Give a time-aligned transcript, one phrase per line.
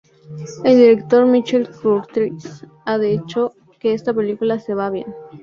[0.63, 5.13] El director Michael Curtiz ha hecho que esta película se vea bien.